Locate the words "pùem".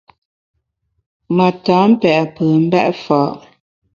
2.35-2.57